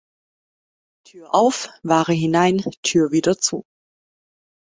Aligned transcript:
Tür 1.05 1.35
auf, 1.35 1.69
Ware 1.83 2.13
hinein, 2.13 2.63
Tür 2.81 3.11
wieder 3.11 3.37
zu! 3.37 3.63